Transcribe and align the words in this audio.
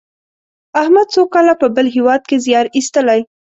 احمد 0.81 1.07
څو 1.13 1.21
کاله 1.33 1.53
په 1.61 1.67
بل 1.75 1.87
هېواد 1.95 2.21
کې 2.29 2.37
زیار 2.45 2.65
ایستلی. 2.77 3.21